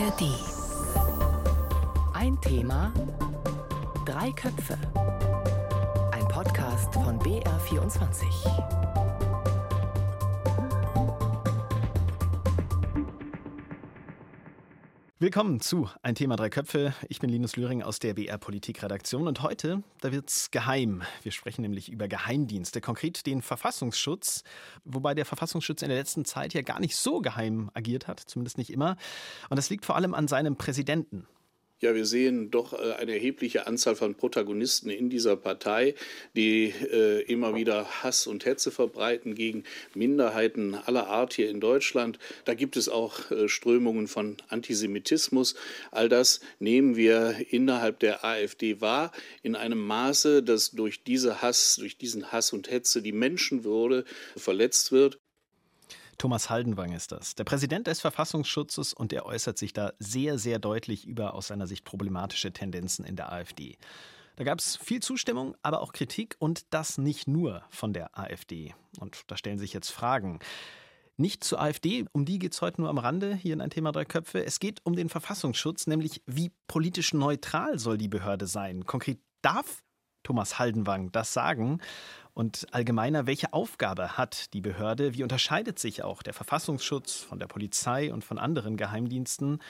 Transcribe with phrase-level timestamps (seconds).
[0.00, 0.22] ARD.
[2.14, 2.90] Ein Thema,
[4.06, 4.78] drei Köpfe.
[6.12, 8.24] Ein Podcast von BR24.
[15.22, 16.94] Willkommen zu Ein Thema Drei Köpfe.
[17.10, 21.02] Ich bin Linus Lühring aus der BR Politikredaktion und heute, da wird's geheim.
[21.22, 24.44] Wir sprechen nämlich über Geheimdienste, konkret den Verfassungsschutz,
[24.86, 28.56] wobei der Verfassungsschutz in der letzten Zeit ja gar nicht so geheim agiert hat, zumindest
[28.56, 28.96] nicht immer.
[29.50, 31.26] Und das liegt vor allem an seinem Präsidenten.
[31.82, 35.94] Ja, wir sehen doch äh, eine erhebliche Anzahl von Protagonisten in dieser Partei,
[36.36, 42.18] die äh, immer wieder Hass und Hetze verbreiten gegen Minderheiten aller Art hier in Deutschland.
[42.44, 45.54] Da gibt es auch äh, Strömungen von Antisemitismus.
[45.90, 49.10] All das nehmen wir innerhalb der AfD wahr
[49.42, 54.04] in einem Maße, dass durch diese Hass, durch diesen Hass und Hetze die Menschenwürde
[54.36, 55.18] verletzt wird.
[56.20, 60.58] Thomas Haldenwang ist das, der Präsident des Verfassungsschutzes und er äußert sich da sehr, sehr
[60.58, 63.78] deutlich über aus seiner Sicht problematische Tendenzen in der AfD.
[64.36, 68.74] Da gab es viel Zustimmung, aber auch Kritik und das nicht nur von der AfD.
[68.98, 70.40] Und da stellen sich jetzt Fragen.
[71.16, 73.90] Nicht zur AfD, um die geht es heute nur am Rande, hier in ein Thema
[73.90, 74.44] drei Köpfe.
[74.44, 78.84] Es geht um den Verfassungsschutz, nämlich wie politisch neutral soll die Behörde sein.
[78.84, 79.82] Konkret darf
[80.22, 81.80] Thomas Haldenwang das sagen?
[82.34, 85.14] Und allgemeiner, welche Aufgabe hat die Behörde?
[85.14, 89.60] Wie unterscheidet sich auch der Verfassungsschutz von der Polizei und von anderen Geheimdiensten?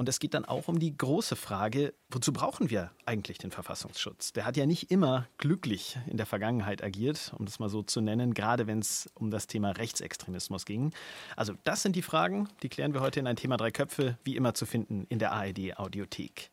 [0.00, 4.32] Und es geht dann auch um die große Frage, wozu brauchen wir eigentlich den Verfassungsschutz?
[4.32, 8.00] Der hat ja nicht immer glücklich in der Vergangenheit agiert, um das mal so zu
[8.00, 10.94] nennen, gerade wenn es um das Thema Rechtsextremismus ging.
[11.36, 14.36] Also das sind die Fragen, die klären wir heute in ein Thema Drei Köpfe, wie
[14.36, 16.50] immer zu finden in der ARD Audiothek.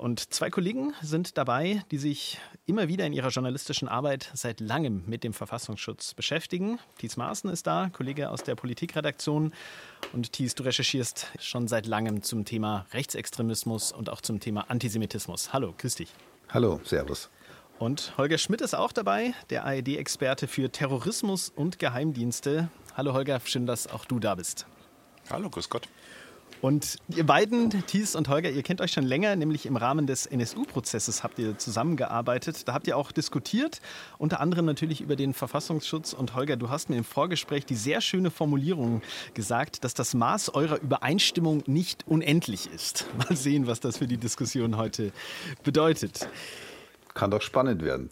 [0.00, 5.02] Und zwei Kollegen sind dabei, die sich immer wieder in ihrer journalistischen Arbeit seit langem
[5.04, 6.78] mit dem Verfassungsschutz beschäftigen.
[6.96, 9.52] Thies Maaßen ist da, Kollege aus der Politikredaktion.
[10.14, 15.52] Und Thies, du recherchierst schon seit langem zum Thema Rechtsextremismus und auch zum Thema Antisemitismus.
[15.52, 16.08] Hallo, grüß dich.
[16.48, 17.28] Hallo, Servus.
[17.78, 22.70] Und Holger Schmidt ist auch dabei, der AED-Experte für Terrorismus und Geheimdienste.
[22.96, 24.64] Hallo Holger, schön, dass auch du da bist.
[25.28, 25.88] Hallo, grüß Gott.
[26.60, 30.26] Und ihr beiden, Thies und Holger, ihr kennt euch schon länger, nämlich im Rahmen des
[30.26, 32.68] NSU-Prozesses habt ihr zusammengearbeitet.
[32.68, 33.80] Da habt ihr auch diskutiert,
[34.18, 36.12] unter anderem natürlich über den Verfassungsschutz.
[36.12, 39.00] Und Holger, du hast mir im Vorgespräch die sehr schöne Formulierung
[39.32, 43.06] gesagt, dass das Maß eurer Übereinstimmung nicht unendlich ist.
[43.16, 45.12] Mal sehen, was das für die Diskussion heute
[45.64, 46.28] bedeutet.
[47.20, 48.08] Kann doch spannend werden.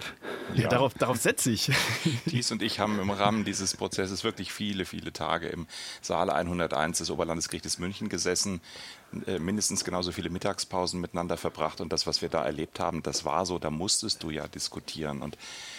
[0.55, 0.69] Ja, ja.
[0.69, 1.73] Darauf, darauf setze ich.
[2.29, 5.67] Thies und ich haben im Rahmen dieses Prozesses wirklich viele, viele Tage im
[6.03, 8.61] Saal 101 des Oberlandesgerichtes München gesessen,
[9.27, 13.25] äh, mindestens genauso viele Mittagspausen miteinander verbracht und das, was wir da erlebt haben, das
[13.25, 15.23] war so, da musstest du ja diskutieren.
[15.23, 15.39] Und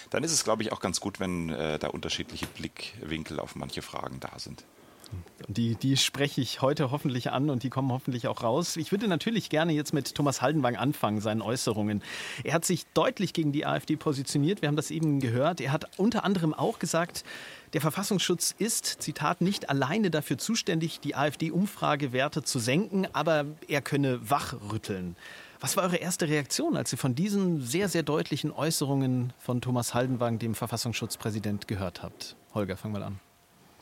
[0.10, 3.84] dann ist es, glaube ich, auch ganz gut, wenn äh, da unterschiedliche Blickwinkel auf manche
[3.84, 4.64] Fragen da sind.
[5.48, 8.78] Die, die spreche ich heute hoffentlich an und die kommen hoffentlich auch raus.
[8.78, 12.04] Ich würde natürlich gerne jetzt mit Thomas Haldenwang anfangen, seinen Äußerungen.
[12.44, 14.62] Er hat sich deutlich gegen die AfD positioniert.
[14.62, 15.60] Wir haben das eben gehört.
[15.62, 17.24] Er hat unter anderem auch gesagt,
[17.74, 24.30] der Verfassungsschutz ist, Zitat, nicht alleine dafür zuständig, die AfD-Umfragewerte zu senken, aber er könne
[24.30, 25.16] wachrütteln.
[25.60, 29.94] Was war eure erste Reaktion, als ihr von diesen sehr, sehr deutlichen Äußerungen von Thomas
[29.94, 32.36] Haldenwang, dem Verfassungsschutzpräsident, gehört habt?
[32.54, 33.20] Holger, fang mal an.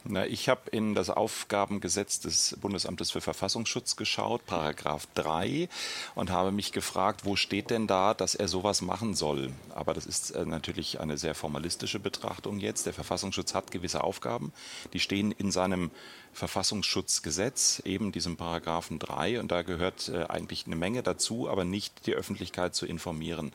[0.03, 5.67] Na, ich habe in das Aufgabengesetz des Bundesamtes für Verfassungsschutz geschaut, Paragraph 3,
[6.15, 9.51] und habe mich gefragt, wo steht denn da, dass er sowas machen soll?
[9.75, 12.85] Aber das ist äh, natürlich eine sehr formalistische Betrachtung jetzt.
[12.85, 14.53] Der Verfassungsschutz hat gewisse Aufgaben,
[14.93, 15.91] die stehen in seinem
[16.33, 22.05] Verfassungsschutzgesetz, eben diesem Paragraphen 3, und da gehört äh, eigentlich eine Menge dazu, aber nicht
[22.05, 23.51] die Öffentlichkeit zu informieren.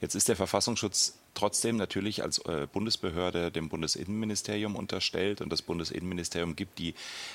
[0.00, 6.56] Jetzt ist der Verfassungsschutz trotzdem natürlich als äh, Bundesbehörde dem Bundesinnenministerium unterstellt und das Bundesinnenministerium
[6.56, 6.94] gibt die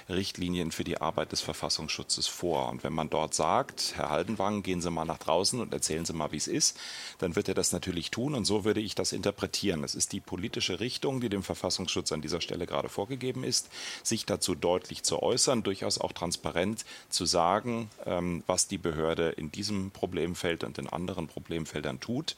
[0.10, 2.70] Richtlinien für die Arbeit des Verfassungsschutzes vor.
[2.70, 6.14] Und wenn man dort sagt, Herr Haldenwang, gehen Sie mal nach draußen und erzählen Sie
[6.14, 6.78] mal, wie es ist,
[7.20, 9.84] dann wird er das natürlich tun und so würde ich das interpretieren.
[9.84, 13.70] Es ist die politische Richtung, die dem Verfassungsschutz an dieser Stelle gerade vorgegeben ist,
[14.04, 19.52] sich dazu deutlich zu äußern, durchaus auch transparent zu sagen, ähm, was die Behörde in
[19.52, 22.36] diesem Problemfeld und in anderen Problemfeldern tut.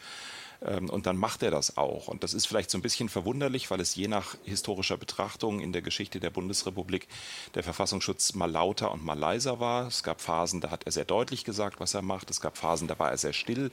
[0.65, 2.07] Ähm, und dann macht er das auch.
[2.07, 5.73] Und das ist vielleicht so ein bisschen verwunderlich, weil es je nach historischer Betrachtung in
[5.73, 7.07] der Geschichte der Bundesrepublik
[7.55, 9.87] der Verfassungsschutz mal lauter und mal leiser war.
[9.87, 12.29] Es gab Phasen, da hat er sehr deutlich gesagt, was er macht.
[12.29, 13.71] Es gab Phasen, da war er sehr still.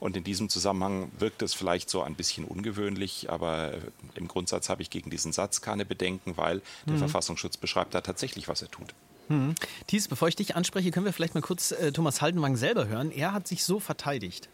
[0.00, 3.74] Und in diesem Zusammenhang wirkt es vielleicht so ein bisschen ungewöhnlich, aber
[4.14, 6.98] im Grundsatz habe ich gegen diesen Satz keine Bedenken, weil der mhm.
[6.98, 8.94] Verfassungsschutz beschreibt da tatsächlich, was er tut.
[9.28, 9.54] Hm.
[9.86, 13.10] Thies, bevor ich dich anspreche, können wir vielleicht mal kurz äh, Thomas Haldenwang selber hören.
[13.10, 14.48] Er hat sich so verteidigt.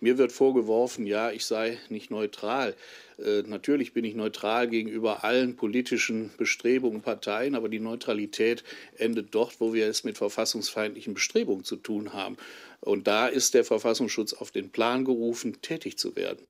[0.00, 2.74] Mir wird vorgeworfen, ja, ich sei nicht neutral.
[3.18, 8.62] Äh, natürlich bin ich neutral gegenüber allen politischen Bestrebungen, Parteien, aber die Neutralität
[8.96, 12.36] endet dort, wo wir es mit verfassungsfeindlichen Bestrebungen zu tun haben.
[12.80, 16.46] Und da ist der Verfassungsschutz auf den Plan gerufen, tätig zu werden.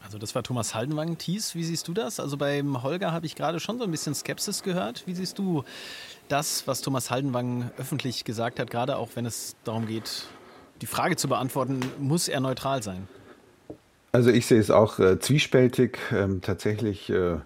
[0.00, 1.18] Also das war Thomas Haldenwang.
[1.18, 2.20] Thies, wie siehst du das?
[2.20, 5.02] Also beim Holger habe ich gerade schon so ein bisschen Skepsis gehört.
[5.06, 5.64] Wie siehst du
[6.28, 10.28] das, was Thomas Haldenwang öffentlich gesagt hat, gerade auch wenn es darum geht,
[10.80, 13.08] die Frage zu beantworten, muss er neutral sein?
[14.12, 15.98] Also ich sehe es auch äh, zwiespältig.
[16.12, 17.36] Ähm, tatsächlich äh,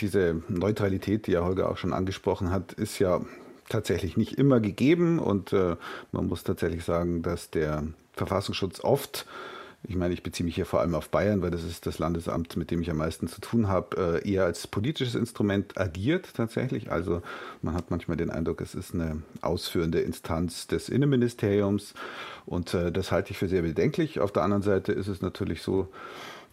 [0.00, 3.20] diese Neutralität, die ja Holger auch schon angesprochen hat, ist ja
[3.68, 5.76] tatsächlich nicht immer gegeben und äh,
[6.12, 7.84] man muss tatsächlich sagen, dass der
[8.14, 9.26] Verfassungsschutz oft
[9.82, 12.56] ich meine, ich beziehe mich hier vor allem auf Bayern, weil das ist das Landesamt,
[12.56, 16.92] mit dem ich am meisten zu tun habe, äh, eher als politisches Instrument agiert tatsächlich.
[16.92, 17.22] Also
[17.62, 21.94] man hat manchmal den Eindruck, es ist eine ausführende Instanz des Innenministeriums
[22.44, 24.20] und äh, das halte ich für sehr bedenklich.
[24.20, 25.88] Auf der anderen Seite ist es natürlich so,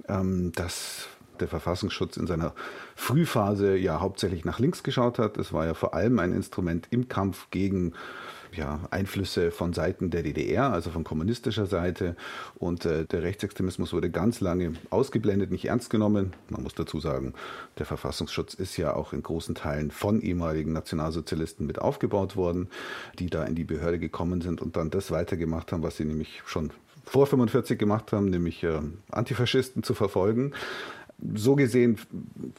[0.07, 1.09] ähm, dass
[1.41, 2.53] der Verfassungsschutz in seiner
[2.95, 5.38] Frühphase ja hauptsächlich nach links geschaut hat.
[5.38, 7.94] Es war ja vor allem ein Instrument im Kampf gegen
[8.53, 12.15] ja, Einflüsse von Seiten der DDR, also von kommunistischer Seite.
[12.55, 16.33] Und äh, der Rechtsextremismus wurde ganz lange ausgeblendet, nicht ernst genommen.
[16.49, 17.33] Man muss dazu sagen,
[17.77, 22.69] der Verfassungsschutz ist ja auch in großen Teilen von ehemaligen Nationalsozialisten mit aufgebaut worden,
[23.19, 26.41] die da in die Behörde gekommen sind und dann das weitergemacht haben, was sie nämlich
[26.45, 26.71] schon
[27.03, 28.79] vor 45 gemacht haben, nämlich äh,
[29.11, 30.53] Antifaschisten zu verfolgen
[31.34, 31.98] so gesehen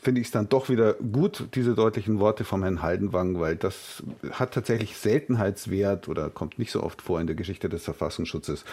[0.01, 4.03] finde ich es dann doch wieder gut, diese deutlichen Worte vom Herrn Haldenwang, weil das
[4.33, 8.65] hat tatsächlich Seltenheitswert oder kommt nicht so oft vor in der Geschichte des Verfassungsschutzes,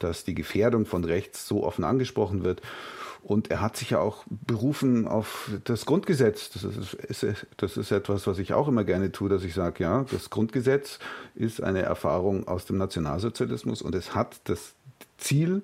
[0.00, 2.62] dass die Gefährdung von rechts so offen angesprochen wird.
[3.22, 6.50] Und er hat sich ja auch berufen auf das Grundgesetz.
[6.50, 10.04] Das ist, das ist etwas, was ich auch immer gerne tue, dass ich sage, ja,
[10.10, 10.98] das Grundgesetz
[11.34, 14.74] ist eine Erfahrung aus dem Nationalsozialismus und es hat das
[15.16, 15.62] Ziel,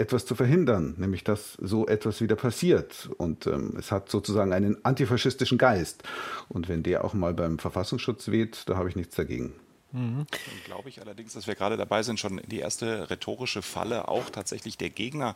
[0.00, 3.10] etwas zu verhindern, nämlich dass so etwas wieder passiert.
[3.18, 6.02] Und ähm, es hat sozusagen einen antifaschistischen Geist.
[6.48, 9.52] Und wenn der auch mal beim Verfassungsschutz weht, da habe ich nichts dagegen.
[9.92, 10.26] Mhm.
[10.30, 14.08] Dann glaube ich allerdings, dass wir gerade dabei sind, schon in die erste rhetorische Falle
[14.08, 15.34] auch tatsächlich der Gegner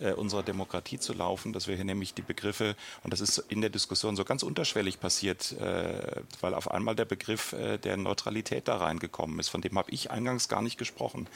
[0.00, 3.60] äh, unserer Demokratie zu laufen, dass wir hier nämlich die Begriffe, und das ist in
[3.60, 8.68] der Diskussion so ganz unterschwellig passiert, äh, weil auf einmal der Begriff äh, der Neutralität
[8.68, 9.48] da reingekommen ist.
[9.48, 11.26] Von dem habe ich eingangs gar nicht gesprochen.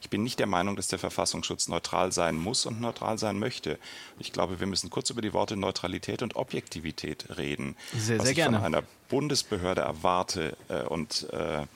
[0.00, 3.78] Ich bin nicht der Meinung, dass der Verfassungsschutz neutral sein muss und neutral sein möchte.
[4.18, 7.76] Ich glaube, wir müssen kurz über die Worte Neutralität und Objektivität reden.
[7.96, 8.58] Sehr, was sehr ich gerne.
[8.58, 11.66] von einer Bundesbehörde erwarte äh, und äh,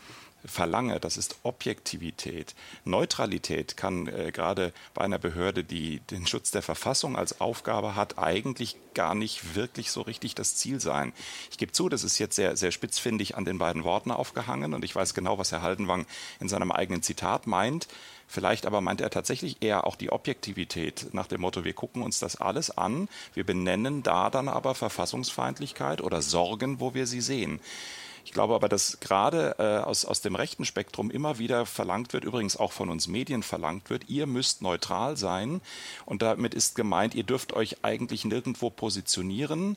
[0.45, 2.55] verlange, das ist Objektivität.
[2.85, 8.19] Neutralität kann äh, gerade bei einer Behörde, die den Schutz der Verfassung als Aufgabe hat,
[8.19, 11.13] eigentlich gar nicht wirklich so richtig das Ziel sein.
[11.51, 14.85] Ich gebe zu, das ist jetzt sehr, sehr spitzfindig an den beiden Worten aufgehangen und
[14.85, 16.07] ich weiß genau, was Herr Haldenwang
[16.41, 17.89] in seinem eigenen Zitat meint.
[18.27, 22.19] Vielleicht aber meint er tatsächlich eher auch die Objektivität nach dem Motto, wir gucken uns
[22.19, 27.61] das alles an, wir benennen da dann aber Verfassungsfeindlichkeit oder Sorgen, wo wir sie sehen.
[28.25, 32.25] Ich glaube aber, dass gerade äh, aus, aus dem rechten Spektrum immer wieder verlangt wird,
[32.25, 35.61] übrigens auch von uns Medien verlangt wird, ihr müsst neutral sein.
[36.07, 39.77] Und damit ist gemeint, ihr dürft euch eigentlich nirgendwo positionieren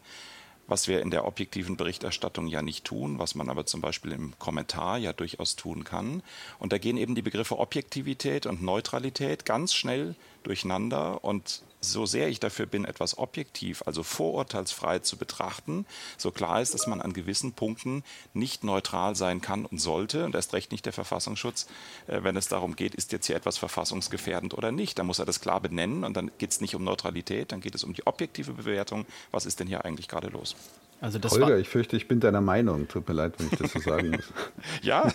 [0.68, 4.38] was wir in der objektiven Berichterstattung ja nicht tun, was man aber zum Beispiel im
[4.40, 6.24] Kommentar ja durchaus tun kann.
[6.60, 10.16] Und da gehen eben die Begriffe Objektivität und Neutralität ganz schnell
[10.46, 15.86] durcheinander und so sehr ich dafür bin, etwas objektiv, also vorurteilsfrei zu betrachten,
[16.18, 18.04] so klar ist, dass man an gewissen Punkten
[18.34, 21.68] nicht neutral sein kann und sollte, und erst recht nicht der Verfassungsschutz,
[22.08, 24.98] äh, wenn es darum geht, ist jetzt hier etwas verfassungsgefährdend oder nicht.
[24.98, 27.76] Da muss er das klar benennen und dann geht es nicht um Neutralität, dann geht
[27.76, 29.06] es um die objektive Bewertung.
[29.32, 30.56] Was ist denn hier eigentlich gerade los?
[31.02, 32.88] Also Holger, ich fürchte, ich bin deiner Meinung.
[32.88, 34.26] Tut mir leid, wenn ich das so sagen muss.
[34.82, 35.12] ja,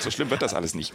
[0.00, 0.92] so schlimm wird das alles nicht.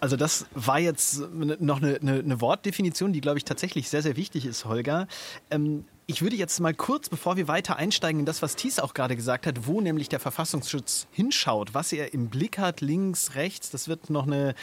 [0.00, 4.16] Also das war jetzt noch eine, eine, eine Wortdefinition, die, glaube ich, tatsächlich sehr, sehr
[4.16, 5.06] wichtig ist, Holger.
[5.50, 8.94] Ähm, ich würde jetzt mal kurz, bevor wir weiter einsteigen in das, was Thies auch
[8.94, 13.70] gerade gesagt hat, wo nämlich der Verfassungsschutz hinschaut, was er im Blick hat, links, rechts,
[13.70, 14.54] das wird noch eine,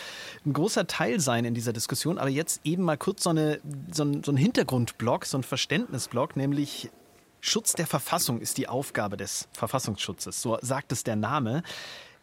[0.46, 2.18] ein großer Teil sein in dieser Diskussion.
[2.18, 3.60] Aber jetzt eben mal kurz so, eine,
[3.92, 6.90] so, ein, so ein Hintergrundblock, so ein Verständnisblock, nämlich
[7.42, 11.64] Schutz der Verfassung ist die Aufgabe des Verfassungsschutzes, so sagt es der Name.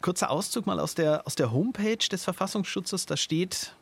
[0.01, 3.05] Kurzer Auszug mal aus der, aus der Homepage des Verfassungsschutzes.
[3.05, 3.73] Da steht,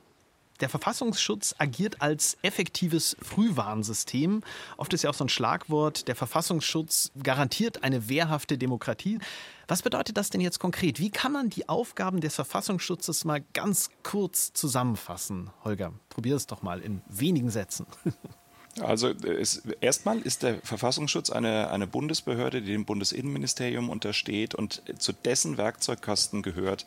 [0.59, 4.41] der Verfassungsschutz agiert als effektives Frühwarnsystem.
[4.77, 9.19] Oft ist ja auch so ein Schlagwort, der Verfassungsschutz garantiert eine wehrhafte Demokratie.
[9.67, 10.99] Was bedeutet das denn jetzt konkret?
[10.99, 15.49] Wie kann man die Aufgaben des Verfassungsschutzes mal ganz kurz zusammenfassen?
[15.63, 17.85] Holger, probier es doch mal in wenigen Sätzen.
[18.81, 25.13] Also es, erstmal ist der Verfassungsschutz eine, eine Bundesbehörde, die dem Bundesinnenministerium untersteht und zu
[25.13, 26.86] dessen Werkzeugkasten gehört,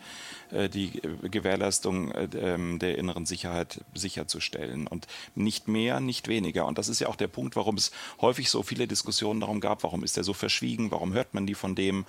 [0.51, 4.87] äh, die Gewährleistung äh, ähm, der inneren Sicherheit sicherzustellen.
[4.87, 6.67] Und nicht mehr, nicht weniger.
[6.67, 9.83] Und das ist ja auch der Punkt, warum es häufig so viele Diskussionen darum gab,
[9.83, 12.05] warum ist er so verschwiegen, warum hört man die von dem.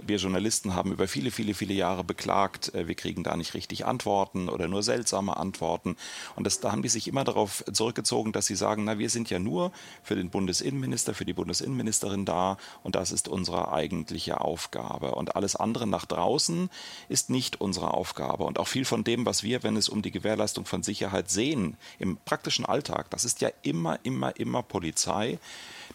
[0.00, 3.86] Wir Journalisten haben über viele, viele, viele Jahre beklagt, äh, wir kriegen da nicht richtig
[3.86, 5.96] Antworten oder nur seltsame Antworten.
[6.36, 9.27] Und das, da haben die sich immer darauf zurückgezogen, dass sie sagen, na, wir sind
[9.30, 15.14] ja nur für den Bundesinnenminister, für die Bundesinnenministerin da und das ist unsere eigentliche Aufgabe.
[15.14, 16.70] Und alles andere nach draußen
[17.08, 18.44] ist nicht unsere Aufgabe.
[18.44, 21.76] Und auch viel von dem, was wir, wenn es um die Gewährleistung von Sicherheit sehen,
[21.98, 25.38] im praktischen Alltag, das ist ja immer, immer, immer Polizei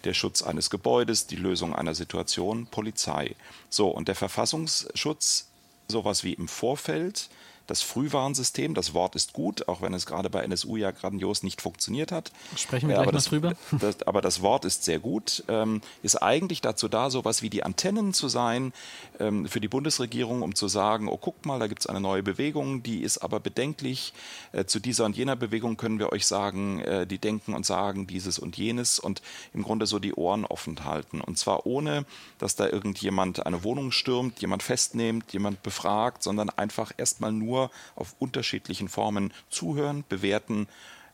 [0.04, 3.36] der Schutz eines Gebäudes, die Lösung einer Situation, Polizei.
[3.70, 5.48] So, und der Verfassungsschutz,
[5.88, 7.30] sowas wie im Vorfeld,
[7.68, 11.62] das Frühwarnsystem, das Wort ist gut, auch wenn es gerade bei NSU ja grandios nicht
[11.62, 12.32] funktioniert hat.
[12.58, 13.54] Sprechen wir gleich aber noch drüber.
[13.80, 17.64] Das, aber das Wort ist sehr gut, ähm, ist eigentlich dazu da, sowas wie die
[17.64, 18.72] Antennen zu sein
[19.20, 22.24] ähm, für die Bundesregierung, um zu sagen, oh guck mal, da gibt es eine neue
[22.24, 24.14] Bewegung, die ist aber bedenklich.
[24.52, 28.08] Äh, zu dieser und jener Bewegung können wir euch sagen, äh, die denken und sagen
[28.08, 29.22] dieses und jenes und
[29.54, 31.22] im Grunde so die Ohren offen halten.
[31.22, 32.06] Und zwar ohne,
[32.38, 37.72] dass da irgendjemand eine Wohnung stürmt, jemand festnimmt, jemand befragt, sondern einfach erstmal nur nur
[37.96, 40.68] auf unterschiedlichen Formen zuhören, bewerten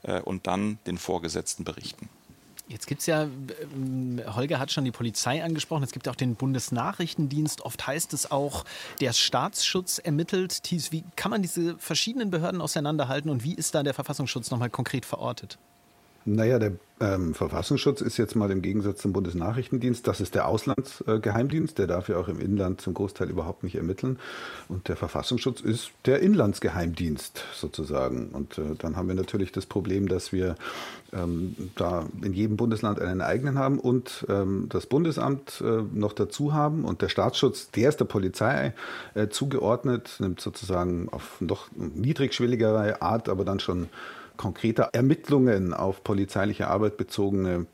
[0.03, 2.10] äh, und dann den Vorgesetzten berichten.
[2.69, 3.27] Jetzt gibt es ja, äh,
[4.36, 7.62] Holger hat schon die Polizei angesprochen, es gibt auch den Bundesnachrichtendienst.
[7.62, 8.63] Oft heißt es auch,
[9.01, 10.63] der Staatsschutz ermittelt.
[10.63, 14.69] Thies, wie kann man diese verschiedenen Behörden auseinanderhalten und wie ist da der Verfassungsschutz nochmal
[14.69, 15.58] konkret verortet?
[16.29, 21.74] Naja, der ähm, Verfassungsschutz ist jetzt mal im Gegensatz zum Bundesnachrichtendienst, das ist der Auslandsgeheimdienst,
[21.74, 24.19] äh, der darf ja auch im Inland zum Großteil überhaupt nicht ermitteln.
[24.67, 28.29] Und der Verfassungsschutz ist der Inlandsgeheimdienst sozusagen.
[28.29, 30.55] Und äh, dann haben wir natürlich das Problem, dass wir
[31.12, 36.53] ähm, da in jedem Bundesland einen eigenen haben und ähm, das Bundesamt äh, noch dazu
[36.53, 36.86] haben.
[36.86, 38.74] Und der Staatsschutz, der ist der Polizei
[39.15, 43.89] äh, zugeordnet, nimmt sozusagen auf noch niedrigschwelligere Art, aber dann schon
[44.39, 47.65] konkreter Ermittlungen auf polizeiliche Arbeit bezogene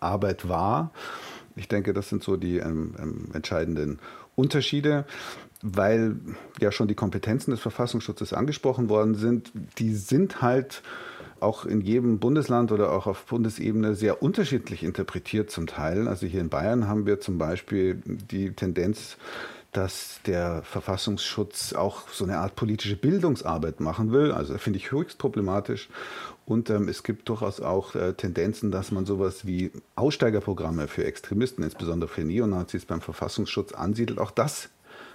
[0.00, 0.90] Arbeit war.
[1.54, 3.98] Ich denke, das sind so die ähm, ähm, entscheidenden
[4.34, 5.04] Unterschiede,
[5.60, 6.16] weil
[6.60, 9.52] ja schon die Kompetenzen des Verfassungsschutzes angesprochen worden sind.
[9.76, 10.82] Die sind halt
[11.40, 16.08] auch in jedem Bundesland oder auch auf Bundesebene sehr unterschiedlich interpretiert zum Teil.
[16.08, 19.18] Also hier in Bayern haben wir zum Beispiel die Tendenz,
[19.72, 24.32] dass der Verfassungsschutz auch so eine Art politische Bildungsarbeit machen will.
[24.32, 25.88] Also finde ich höchst problematisch.
[26.46, 31.62] Und ähm, es gibt durchaus auch äh, Tendenzen, dass man sowas wie Aussteigerprogramme für Extremisten,
[31.62, 34.18] insbesondere für Neonazis beim Verfassungsschutz ansiedelt.
[34.18, 34.70] Auch das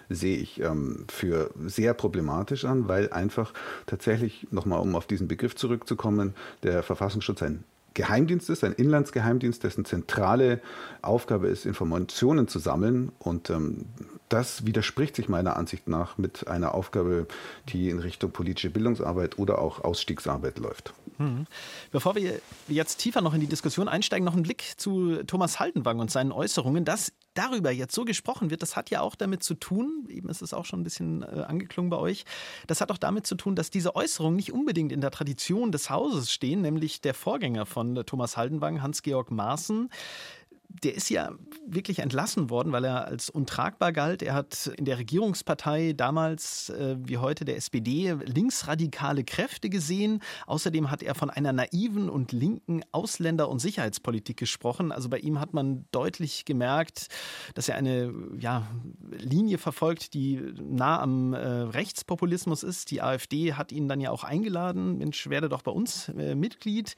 [0.09, 3.53] sehe ich ähm, für sehr problematisch an, weil einfach
[3.87, 7.63] tatsächlich, nochmal um auf diesen Begriff zurückzukommen, der Verfassungsschutz ein
[7.95, 10.61] Geheimdienst ist, ein Inlandsgeheimdienst, dessen zentrale
[11.01, 13.11] Aufgabe ist, Informationen zu sammeln.
[13.19, 13.85] Und ähm,
[14.33, 17.27] das widerspricht sich meiner Ansicht nach mit einer Aufgabe,
[17.69, 20.93] die in Richtung politische Bildungsarbeit oder auch Ausstiegsarbeit läuft.
[21.19, 21.45] Mhm.
[21.91, 25.99] Bevor wir jetzt tiefer noch in die Diskussion einsteigen, noch ein Blick zu Thomas Haldenwang
[25.99, 26.83] und seinen Äußerungen.
[26.83, 30.41] Dass darüber jetzt so gesprochen wird, das hat ja auch damit zu tun, eben ist
[30.41, 32.25] es auch schon ein bisschen äh, angeklungen bei euch,
[32.67, 35.89] das hat auch damit zu tun, dass diese Äußerungen nicht unbedingt in der Tradition des
[35.89, 39.89] Hauses stehen, nämlich der Vorgänger von Thomas Haldenwang, Hans-Georg Maaßen
[40.81, 41.31] der ist ja
[41.67, 44.23] wirklich entlassen worden, weil er als untragbar galt.
[44.23, 50.21] Er hat in der Regierungspartei damals äh, wie heute der SPD linksradikale Kräfte gesehen.
[50.47, 54.91] Außerdem hat er von einer naiven und linken Ausländer- und Sicherheitspolitik gesprochen.
[54.91, 57.07] Also bei ihm hat man deutlich gemerkt,
[57.53, 58.67] dass er eine ja,
[59.11, 62.89] Linie verfolgt, die nah am äh, Rechtspopulismus ist.
[62.89, 64.97] Die AfD hat ihn dann ja auch eingeladen.
[64.97, 66.95] Mensch, werde doch bei uns äh, Mitglied.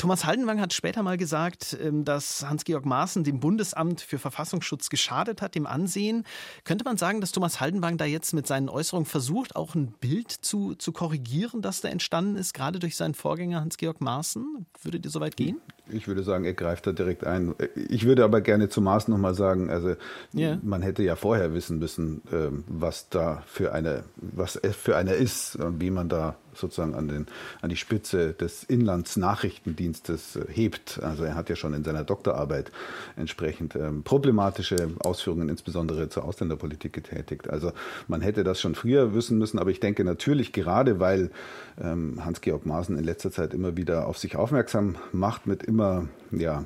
[0.00, 5.42] Thomas Haldenwang hat später mal gesagt, ähm, dass Hans-Georg Maaßen dem Bundesamt für Verfassungsschutz geschadet
[5.42, 6.24] hat, dem Ansehen.
[6.64, 10.30] Könnte man sagen, dass Thomas Haldenwang da jetzt mit seinen Äußerungen versucht, auch ein Bild
[10.30, 14.64] zu, zu korrigieren, das da entstanden ist, gerade durch seinen Vorgänger Hans-Georg Maaßen?
[14.80, 15.60] Würdet ihr so weit gehen?
[15.92, 17.54] Ich würde sagen, er greift da direkt ein.
[17.88, 19.94] Ich würde aber gerne zu Maaßen nochmal sagen, also
[20.34, 20.58] yeah.
[20.62, 25.58] man hätte ja vorher wissen müssen, ähm, was da für eine, was für einer ist,
[25.78, 27.26] wie man da sozusagen an, den,
[27.62, 31.00] an die Spitze des Inlandsnachrichtendienstes äh, hebt.
[31.02, 32.70] Also er hat ja schon in seiner Doktorarbeit
[33.16, 37.48] entsprechend ähm, problematische Ausführungen insbesondere zur Ausländerpolitik getätigt.
[37.48, 37.72] Also
[38.08, 41.30] man hätte das schon früher wissen müssen, aber ich denke natürlich gerade, weil
[41.80, 45.79] ähm, Hans-Georg Maaßen in letzter Zeit immer wieder auf sich aufmerksam macht mit immer
[46.32, 46.64] ja,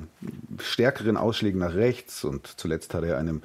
[0.59, 3.41] stärkeren Ausschlägen nach rechts und zuletzt hat er einem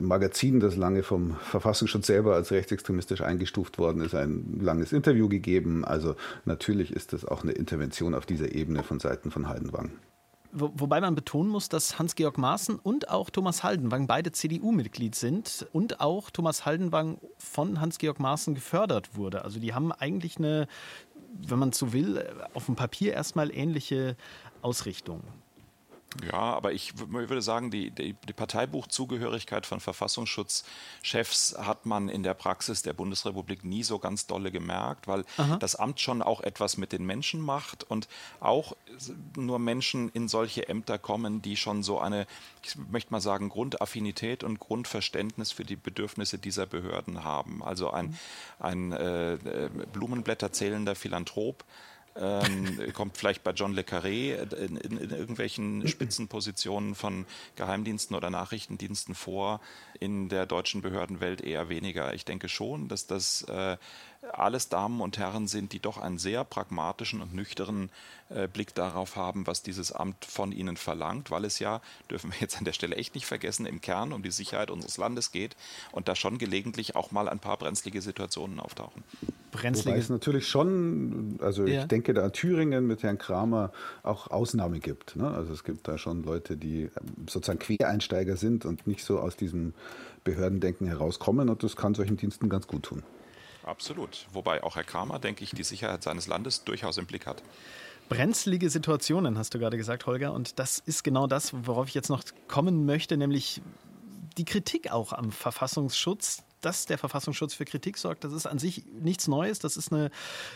[0.00, 5.84] Magazin, das lange vom Verfassungsschutz selber als rechtsextremistisch eingestuft worden ist, ein langes Interview gegeben.
[5.84, 9.92] Also natürlich ist das auch eine Intervention auf dieser Ebene von Seiten von Haldenwang.
[10.50, 15.66] Wo, wobei man betonen muss, dass Hans-Georg Maaßen und auch Thomas Haldenwang beide CDU-Mitglied sind
[15.72, 19.44] und auch Thomas Haldenwang von Hans-Georg Maaßen gefördert wurde.
[19.44, 20.66] Also die haben eigentlich eine,
[21.46, 24.16] wenn man so will, auf dem Papier erstmal ähnliche
[24.62, 25.22] Ausrichtung.
[26.24, 32.32] Ja, aber ich würde sagen, die, die, die, Parteibuchzugehörigkeit von Verfassungsschutzchefs hat man in der
[32.32, 35.58] Praxis der Bundesrepublik nie so ganz dolle gemerkt, weil Aha.
[35.58, 38.08] das Amt schon auch etwas mit den Menschen macht und
[38.40, 38.74] auch
[39.36, 42.26] nur Menschen in solche Ämter kommen, die schon so eine,
[42.64, 47.62] ich möchte mal sagen, Grundaffinität und Grundverständnis für die Bedürfnisse dieser Behörden haben.
[47.62, 48.18] Also ein,
[48.58, 51.64] ein äh, äh Blumenblätter zählender Philanthrop
[52.18, 58.30] ähm, kommt vielleicht bei John Le Carré in, in, in, irgendwelchen Spitzenpositionen von Geheimdiensten oder
[58.30, 59.60] Nachrichtendiensten vor,
[60.00, 62.14] in der deutschen Behördenwelt eher weniger.
[62.14, 63.76] Ich denke schon, dass das äh,
[64.32, 67.90] alles Damen und Herren sind, die doch einen sehr pragmatischen und nüchternen
[68.30, 72.38] äh, Blick darauf haben, was dieses Amt von ihnen verlangt, weil es ja, dürfen wir
[72.40, 75.56] jetzt an der Stelle echt nicht vergessen, im Kern um die Sicherheit unseres Landes geht
[75.92, 79.04] und da schon gelegentlich auch mal ein paar brenzlige Situationen auftauchen.
[79.52, 79.90] Brenzlige.
[79.90, 81.82] Wobei es natürlich schon, also ja.
[81.82, 83.72] ich denke da an Thüringen mit Herrn Kramer
[84.02, 85.16] auch Ausnahme gibt.
[85.16, 85.30] Ne?
[85.30, 86.90] Also es gibt da schon Leute, die ähm,
[87.28, 89.74] sozusagen Quereinsteiger sind und nicht so aus diesem
[90.24, 93.02] Behördendenken herauskommen und das kann solchen Diensten ganz gut tun.
[93.68, 94.26] Absolut.
[94.32, 97.42] Wobei auch Herr Kramer, denke ich, die Sicherheit seines Landes durchaus im Blick hat.
[98.08, 100.32] Brenzlige Situationen, hast du gerade gesagt, Holger.
[100.32, 103.60] Und das ist genau das, worauf ich jetzt noch kommen möchte, nämlich
[104.38, 106.44] die Kritik auch am Verfassungsschutz.
[106.60, 109.60] Dass der Verfassungsschutz für Kritik sorgt, das ist an sich nichts Neues.
[109.60, 110.10] Das ist eine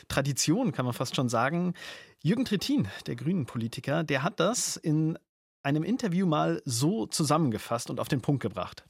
[0.09, 1.75] Tradition, kann man fast schon sagen.
[2.23, 5.17] Jürgen Trittin, der Grünen-Politiker, der hat das in
[5.63, 8.85] einem Interview mal so zusammengefasst und auf den Punkt gebracht.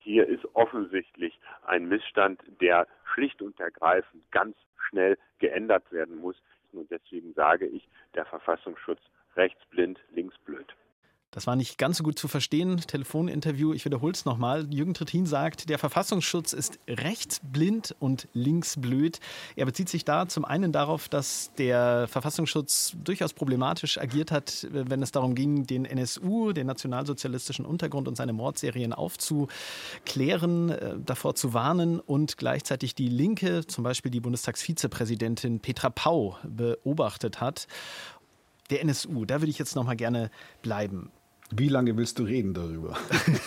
[0.00, 4.56] Hier ist offensichtlich ein Missstand, der schlicht und ergreifend ganz
[4.88, 6.36] schnell geändert werden muss.
[6.72, 9.00] Und deswegen sage ich, der Verfassungsschutz
[9.36, 10.74] rechtsblind, linksblöd.
[11.32, 12.78] Das war nicht ganz so gut zu verstehen.
[12.78, 14.66] Telefoninterview, ich wiederhole es nochmal.
[14.68, 19.20] Jürgen Trittin sagt, der Verfassungsschutz ist rechtsblind und linksblöd.
[19.54, 25.02] Er bezieht sich da zum einen darauf, dass der Verfassungsschutz durchaus problematisch agiert hat, wenn
[25.02, 31.54] es darum ging, den NSU, den nationalsozialistischen Untergrund und seine Mordserien aufzuklären, äh, davor zu
[31.54, 37.68] warnen und gleichzeitig die Linke, zum Beispiel die Bundestagsvizepräsidentin Petra Pau, beobachtet hat.
[38.70, 41.12] Der NSU, da würde ich jetzt noch mal gerne bleiben.
[41.52, 42.96] Wie lange willst du reden darüber?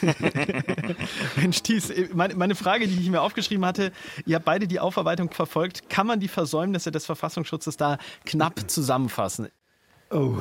[1.37, 3.91] Mensch, Thies, meine Frage, die ich mir aufgeschrieben hatte,
[4.25, 5.89] ihr habt beide die Aufarbeitung verfolgt.
[5.89, 9.47] Kann man die Versäumnisse des Verfassungsschutzes da knapp zusammenfassen?
[10.09, 10.37] Oh,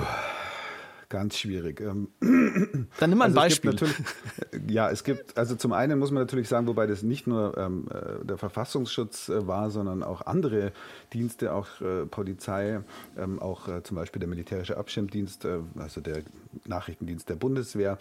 [1.13, 1.81] ganz schwierig.
[1.83, 2.09] Ähm,
[2.99, 3.77] Dann nimm mal ein also Beispiel.
[4.67, 7.87] ja, es gibt, also zum einen muss man natürlich sagen, wobei das nicht nur ähm,
[7.91, 10.73] äh, der Verfassungsschutz äh, war, sondern auch andere
[11.13, 12.81] Dienste, auch äh, Polizei,
[13.19, 16.23] ähm, auch äh, zum Beispiel der militärische Abschirmdienst, äh, also der
[16.65, 17.99] Nachrichtendienst der Bundeswehr.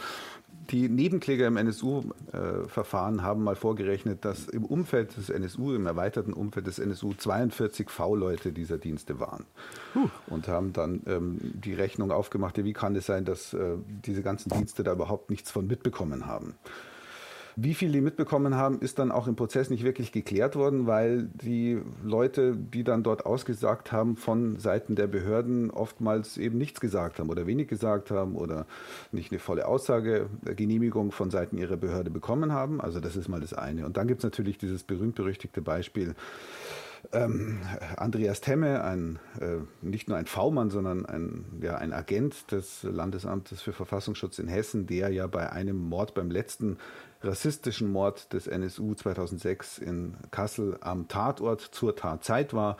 [0.70, 6.68] Die Nebenkläger im NSU-Verfahren haben mal vorgerechnet, dass im Umfeld des NSU, im erweiterten Umfeld
[6.68, 9.46] des NSU, 42 V-Leute dieser Dienste waren.
[9.96, 10.10] Huh.
[10.28, 14.50] Und haben dann ähm, die Rechnung aufgemacht, wie kann es sein, dass äh, diese ganzen
[14.50, 16.56] Dienste da überhaupt nichts von mitbekommen haben.
[17.56, 21.24] Wie viel die mitbekommen haben, ist dann auch im Prozess nicht wirklich geklärt worden, weil
[21.34, 27.20] die Leute, die dann dort ausgesagt haben, von Seiten der Behörden oftmals eben nichts gesagt
[27.20, 28.66] haben oder wenig gesagt haben oder
[29.12, 32.80] nicht eine volle Aussagegenehmigung von Seiten ihrer Behörde bekommen haben.
[32.80, 33.86] Also das ist mal das eine.
[33.86, 36.16] Und dann gibt es natürlich dieses berühmt-berüchtigte Beispiel,
[37.14, 37.60] ähm,
[37.98, 43.62] Andreas Temme, ein, äh, nicht nur ein V-Mann, sondern ein, ja, ein Agent des Landesamtes
[43.62, 46.78] für Verfassungsschutz in Hessen, der ja bei einem Mord, beim letzten
[47.24, 52.78] rassistischen Mord des NSU 2006 in Kassel am Tatort zur Tatzeit war,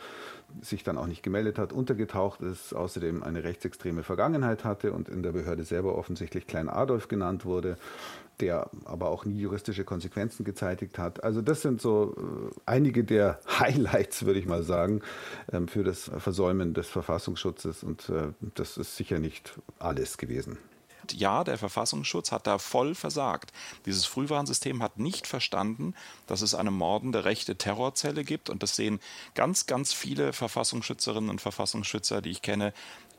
[0.60, 5.22] sich dann auch nicht gemeldet hat, untergetaucht ist, außerdem eine rechtsextreme Vergangenheit hatte und in
[5.22, 7.76] der Behörde selber offensichtlich Klein Adolf genannt wurde,
[8.40, 11.22] der aber auch nie juristische Konsequenzen gezeitigt hat.
[11.22, 15.00] Also das sind so äh, einige der Highlights, würde ich mal sagen,
[15.52, 20.58] ähm, für das Versäumen des Verfassungsschutzes und äh, das ist sicher nicht alles gewesen
[21.12, 23.52] ja, der Verfassungsschutz hat da voll versagt.
[23.86, 25.94] Dieses Frühwarnsystem hat nicht verstanden,
[26.26, 28.50] dass es eine mordende rechte Terrorzelle gibt.
[28.50, 29.00] Und das sehen
[29.34, 32.72] ganz, ganz viele Verfassungsschützerinnen und Verfassungsschützer, die ich kenne,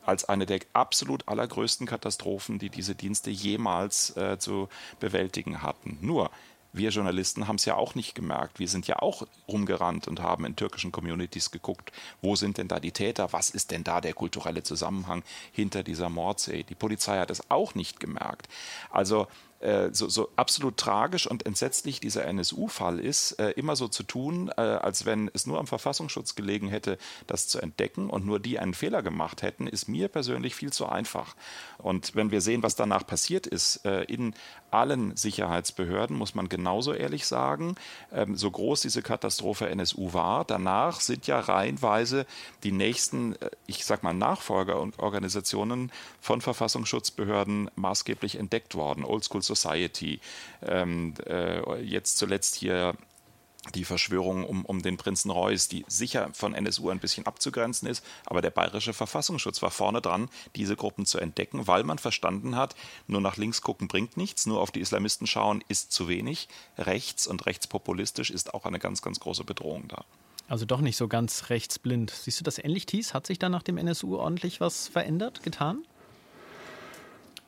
[0.05, 4.67] als eine der absolut allergrößten Katastrophen, die diese Dienste jemals äh, zu
[4.99, 5.97] bewältigen hatten.
[6.01, 6.29] Nur,
[6.73, 8.59] wir Journalisten haben es ja auch nicht gemerkt.
[8.59, 12.79] Wir sind ja auch rumgerannt und haben in türkischen Communities geguckt, wo sind denn da
[12.79, 16.63] die Täter, was ist denn da der kulturelle Zusammenhang hinter dieser Mordserie.
[16.63, 18.49] Die Polizei hat es auch nicht gemerkt.
[18.89, 19.27] Also
[19.91, 24.61] so, so, absolut tragisch und entsetzlich dieser NSU-Fall ist, äh, immer so zu tun, äh,
[24.61, 26.97] als wenn es nur am Verfassungsschutz gelegen hätte,
[27.27, 30.87] das zu entdecken und nur die einen Fehler gemacht hätten, ist mir persönlich viel zu
[30.87, 31.35] einfach.
[31.77, 34.33] Und wenn wir sehen, was danach passiert ist, äh, in
[34.71, 37.75] allen Sicherheitsbehörden, muss man genauso ehrlich sagen,
[38.11, 42.25] ähm, so groß diese Katastrophe NSU war, danach sind ja reihenweise
[42.63, 49.05] die nächsten, äh, ich sag mal, Nachfolgerorganisationen von Verfassungsschutzbehörden maßgeblich entdeckt worden.
[49.05, 50.19] Old School Society,
[50.61, 52.95] ähm, äh, jetzt zuletzt hier
[53.75, 58.03] die Verschwörung um, um den Prinzen Reuß, die sicher von NSU ein bisschen abzugrenzen ist,
[58.25, 62.75] aber der bayerische Verfassungsschutz war vorne dran, diese Gruppen zu entdecken, weil man verstanden hat,
[63.07, 67.25] nur nach links gucken bringt nichts, nur auf die Islamisten schauen ist zu wenig, rechts
[67.25, 70.03] und rechtspopulistisch ist auch eine ganz, ganz große Bedrohung da.
[70.49, 72.11] Also doch nicht so ganz rechtsblind.
[72.11, 73.13] Siehst du das ähnlich, Thies?
[73.13, 75.85] Hat sich da nach dem NSU ordentlich was verändert, getan?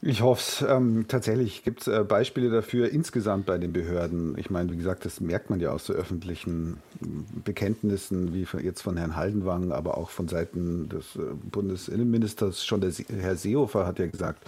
[0.07, 0.61] Ich hoffe es.
[0.69, 4.37] Ähm, tatsächlich gibt es äh, Beispiele dafür insgesamt bei den Behörden.
[4.37, 6.77] Ich meine, wie gesagt, das merkt man ja aus so öffentlichen
[7.43, 12.63] Bekenntnissen, wie jetzt von Herrn Haldenwang, aber auch von Seiten des äh, Bundesinnenministers.
[12.63, 14.47] Schon der Herr Seehofer hat ja gesagt,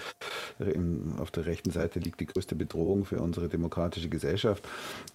[1.17, 4.63] auf der rechten Seite liegt die größte Bedrohung für unsere demokratische Gesellschaft.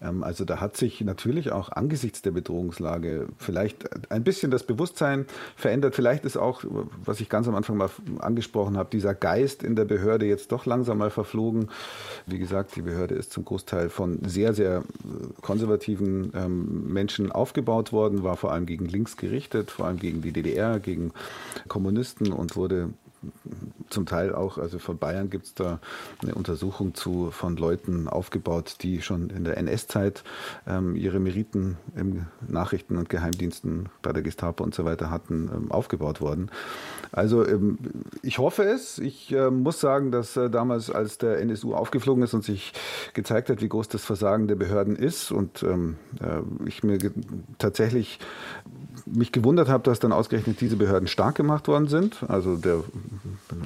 [0.01, 5.27] Ähm, also da hat sich natürlich auch angesichts der Bedrohungslage vielleicht ein bisschen das Bewusstsein
[5.55, 5.95] verändert.
[5.95, 6.65] Vielleicht ist auch,
[7.05, 10.67] was ich ganz am Anfang mal angesprochen habe, dieser Geist in der Behörde jetzt doch
[10.67, 11.69] langsam mal verflogen.
[12.27, 17.93] Wie gesagt, die Behörde ist zum Großteil von sehr, sehr äh, konservativen ähm, Menschen aufgebaut
[17.93, 21.13] worden, war vor allem gegen links gerichtet, vor allem gegen die DDR, gegen
[21.69, 22.91] Kommunisten und wurde
[23.89, 25.79] zum Teil auch, also von Bayern gibt es da
[26.23, 30.25] eine Untersuchung zu von Leuten aufgebaut, die schon in der NS-Zeit
[30.67, 35.71] ähm, ihre Meriten im Nachrichten- und Geheimdiensten bei der Gestapo und so weiter hatten, ähm,
[35.71, 36.51] aufgebaut worden.
[37.13, 37.79] Also ähm,
[38.23, 38.99] ich hoffe es.
[38.99, 42.73] Ich äh, muss sagen, dass äh, damals, als der NSU aufgeflogen ist und sich
[43.13, 46.99] gezeigt hat, wie groß das Versagen der Behörden ist und ähm, äh, ich mir
[47.59, 48.19] tatsächlich
[49.07, 52.25] mich gewundert habe, dass dann ausgerechnet diese Behörden stark gemacht worden sind.
[52.29, 52.83] Also der,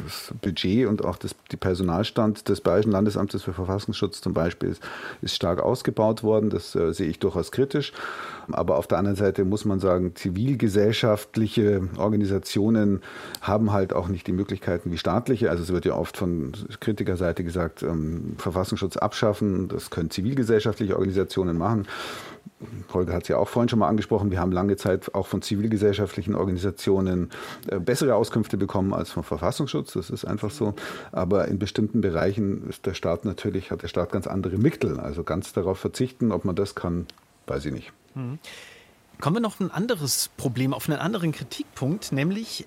[0.05, 4.83] das Budget und auch das, die Personalstand des Bayerischen Landesamtes für Verfassungsschutz zum Beispiel ist,
[5.23, 6.51] ist stark ausgebaut worden.
[6.51, 7.93] Das äh, sehe ich durchaus kritisch.
[8.53, 13.03] Aber auf der anderen Seite muss man sagen, zivilgesellschaftliche Organisationen
[13.41, 15.51] haben halt auch nicht die Möglichkeiten wie staatliche.
[15.51, 19.69] Also es wird ja oft von Kritikerseite gesagt, ähm, Verfassungsschutz abschaffen.
[19.69, 21.87] Das können zivilgesellschaftliche Organisationen machen.
[22.93, 25.43] Holger hat es ja auch vorhin schon mal angesprochen, wir haben lange Zeit auch von
[25.43, 27.31] zivilgesellschaftlichen Organisationen
[27.69, 29.93] äh, bessere Auskünfte bekommen als vom Verfassungsschutz.
[29.93, 30.75] Das ist einfach so.
[31.13, 34.99] Aber in bestimmten Bereichen ist der Staat natürlich, hat der Staat ganz andere Mittel.
[34.99, 37.07] Also ganz darauf verzichten, ob man das kann,
[37.47, 37.93] weiß ich nicht.
[38.15, 38.39] Mhm.
[39.21, 42.67] Kommen wir noch auf ein anderes Problem, auf einen anderen Kritikpunkt, nämlich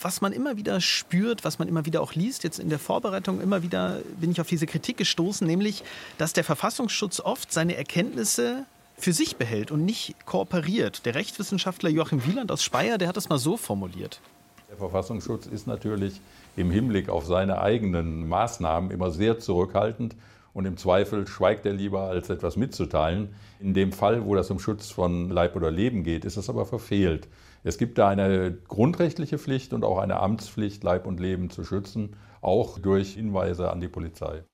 [0.00, 3.40] was man immer wieder spürt, was man immer wieder auch liest, jetzt in der Vorbereitung
[3.40, 5.84] immer wieder bin ich auf diese Kritik gestoßen, nämlich,
[6.18, 11.04] dass der Verfassungsschutz oft seine Erkenntnisse für sich behält und nicht kooperiert.
[11.06, 14.20] Der Rechtswissenschaftler Joachim Wieland aus Speyer, der hat das mal so formuliert.
[14.68, 16.20] Der Verfassungsschutz ist natürlich
[16.56, 20.16] im Hinblick auf seine eigenen Maßnahmen immer sehr zurückhaltend
[20.52, 23.34] und im Zweifel schweigt er lieber, als etwas mitzuteilen.
[23.60, 26.64] In dem Fall, wo das um Schutz von Leib oder Leben geht, ist das aber
[26.64, 27.28] verfehlt.
[27.64, 32.16] Es gibt da eine grundrechtliche Pflicht und auch eine Amtspflicht, Leib und Leben zu schützen,
[32.40, 34.44] auch durch Hinweise an die Polizei.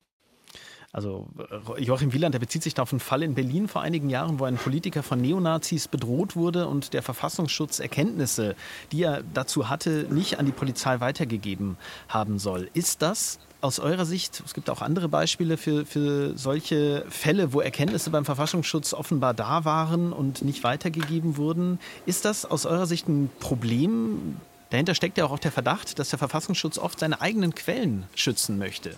[0.92, 1.28] Also
[1.76, 4.40] äh, Joachim Wieland, der bezieht sich da auf einen Fall in Berlin vor einigen Jahren,
[4.40, 8.56] wo ein Politiker von Neonazis bedroht wurde und der Verfassungsschutz Erkenntnisse,
[8.90, 11.76] die er dazu hatte, nicht an die Polizei weitergegeben
[12.08, 12.68] haben soll.
[12.74, 17.60] Ist das aus eurer Sicht, es gibt auch andere Beispiele für, für solche Fälle, wo
[17.60, 21.78] Erkenntnisse beim Verfassungsschutz offenbar da waren und nicht weitergegeben wurden.
[22.06, 24.38] Ist das aus eurer Sicht ein Problem?
[24.70, 28.96] Dahinter steckt ja auch der Verdacht, dass der Verfassungsschutz oft seine eigenen Quellen schützen möchte.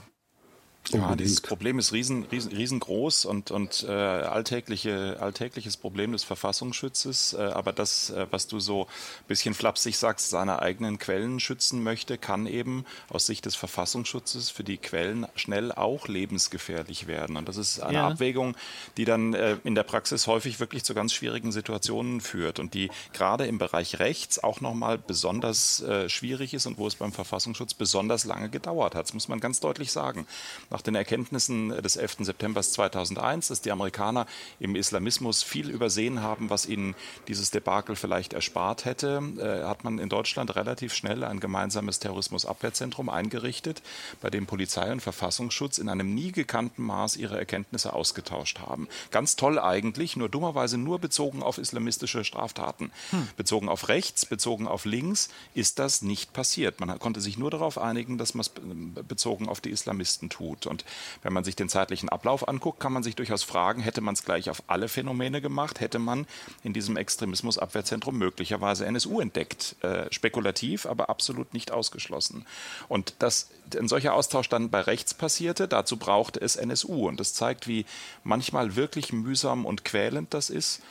[0.91, 7.35] Ja, dieses Problem ist riesen, riesen, riesengroß und, und äh, alltägliche, alltägliches Problem des Verfassungsschutzes.
[7.35, 11.83] Äh, aber das, äh, was du so ein bisschen flapsig sagst, seine eigenen Quellen schützen
[11.83, 17.37] möchte, kann eben aus Sicht des Verfassungsschutzes für die Quellen schnell auch lebensgefährlich werden.
[17.37, 18.09] Und das ist eine ja.
[18.09, 18.57] Abwägung,
[18.97, 22.91] die dann äh, in der Praxis häufig wirklich zu ganz schwierigen Situationen führt und die
[23.13, 27.73] gerade im Bereich Rechts auch nochmal besonders äh, schwierig ist und wo es beim Verfassungsschutz
[27.75, 29.07] besonders lange gedauert hat.
[29.07, 30.27] Das muss man ganz deutlich sagen
[30.73, 32.17] nach den Erkenntnissen des 11.
[32.21, 34.27] September 2001, dass die Amerikaner
[34.59, 36.95] im Islamismus viel übersehen haben, was ihnen
[37.29, 43.11] dieses Debakel vielleicht erspart hätte, äh, hat man in Deutschland relativ schnell ein gemeinsames Terrorismusabwehrzentrum
[43.11, 43.83] eingerichtet,
[44.21, 48.89] bei dem Polizei und Verfassungsschutz in einem nie gekannten Maß ihre Erkenntnisse ausgetauscht haben.
[49.11, 52.91] Ganz toll eigentlich, nur dummerweise nur bezogen auf islamistische Straftaten.
[53.11, 53.29] Hm.
[53.37, 56.81] Bezogen auf rechts, bezogen auf links ist das nicht passiert.
[56.81, 58.51] Man konnte sich nur darauf einigen, dass man es
[59.07, 60.62] bezogen auf die Islamisten tut.
[60.67, 60.85] Und
[61.23, 64.25] wenn man sich den zeitlichen Ablauf anguckt, kann man sich durchaus fragen, hätte man es
[64.25, 66.27] gleich auf alle Phänomene gemacht, hätte man
[66.63, 69.77] in diesem Extremismusabwehrzentrum möglicherweise NSU entdeckt.
[69.83, 72.47] Äh, spekulativ, aber absolut nicht ausgeschlossen.
[72.89, 77.09] Und dass ein solcher Austausch dann bei rechts passierte, dazu brauchte es NSU.
[77.09, 77.87] Und das zeigt, wie
[78.25, 80.83] manchmal wirklich mühsam und quälend das ist.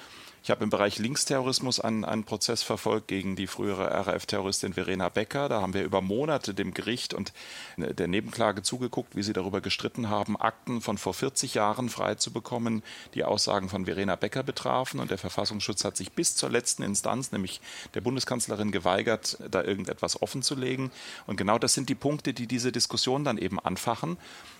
[0.44, 5.48] Ich habe im Bereich Linksterrorismus einen, einen Prozess verfolgt gegen die frühere RAF-Terroristin Verena Becker.
[5.50, 7.32] Da haben wir über Monate dem Gericht und
[7.78, 12.82] äh, der Nebenklage zugeguckt, wie sie darüber gestritten haben, Akten von vor 40 Jahren freizubekommen,
[13.14, 15.00] die Aussagen von Verena Becker betrafen.
[15.00, 17.62] Und der Verfassungsschutz hat sich bis zur letzten Instanz, nämlich
[17.94, 20.90] der Bundeskanzlerin, geweigert, da irgendetwas offenzulegen.
[21.28, 24.18] Und genau das sind die Punkte, die diese Diskussion dann eben anfachen.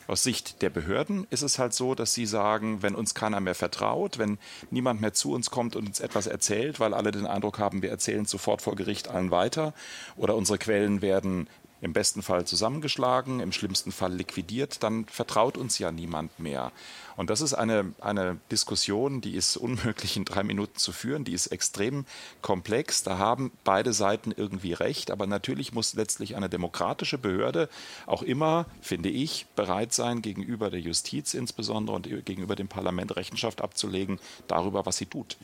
[0.08, 3.56] Aus Sicht der Behörden ist es halt so, dass sie sagen, wenn uns keiner mehr
[3.56, 7.60] vertraut, wenn niemand mehr zu uns kommt und uns etwas erzählt, weil alle den Eindruck
[7.60, 9.74] haben, wir erzählen sofort vor Gericht allen weiter
[10.18, 11.48] oder unsere Quellen werden
[11.82, 16.72] im besten Fall zusammengeschlagen, im schlimmsten Fall liquidiert, dann vertraut uns ja niemand mehr.
[17.18, 21.34] Und das ist eine, eine Diskussion, die ist unmöglich in drei Minuten zu führen, die
[21.34, 22.06] ist extrem
[22.42, 23.04] komplex.
[23.04, 27.70] Da haben beide Seiten irgendwie recht, aber natürlich muss letztlich eine demokratische Behörde
[28.06, 33.62] auch immer, finde ich, bereit sein, gegenüber der Justiz insbesondere und gegenüber dem Parlament Rechenschaft
[33.62, 35.38] abzulegen darüber, was sie tut.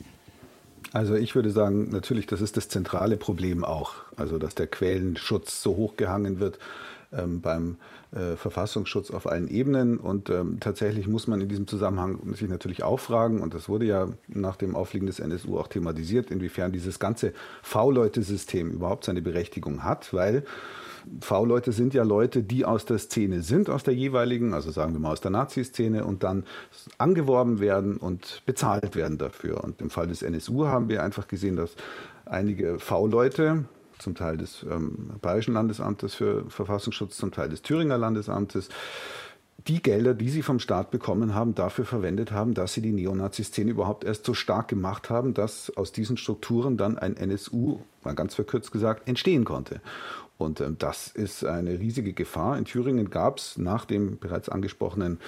[0.92, 3.94] Also ich würde sagen, natürlich, das ist das zentrale Problem auch.
[4.16, 6.58] Also dass der Quellenschutz so hochgehangen wird
[7.12, 7.76] ähm, beim
[8.12, 9.98] äh, Verfassungsschutz auf allen Ebenen.
[9.98, 13.86] Und ähm, tatsächlich muss man in diesem Zusammenhang sich natürlich auch fragen, und das wurde
[13.86, 19.84] ja nach dem Aufliegen des NSU auch thematisiert, inwiefern dieses ganze V-Leute-System überhaupt seine Berechtigung
[19.84, 20.44] hat, weil
[21.20, 25.00] V-Leute sind ja Leute, die aus der Szene sind, aus der jeweiligen, also sagen wir
[25.00, 26.44] mal aus der Nazi-Szene und dann
[26.98, 29.62] angeworben werden und bezahlt werden dafür.
[29.64, 31.76] Und im Fall des NSU haben wir einfach gesehen, dass
[32.24, 33.64] einige V-Leute,
[33.98, 38.68] zum Teil des ähm, Bayerischen Landesamtes für Verfassungsschutz, zum Teil des Thüringer Landesamtes,
[39.66, 43.70] die Gelder, die sie vom Staat bekommen haben, dafür verwendet haben, dass sie die Neonazi-Szene
[43.70, 48.34] überhaupt erst so stark gemacht haben, dass aus diesen Strukturen dann ein NSU, mal ganz
[48.34, 49.80] verkürzt gesagt, entstehen konnte.
[50.38, 52.56] Und ähm, das ist eine riesige Gefahr.
[52.56, 55.18] In Thüringen gab es nach dem bereits angesprochenen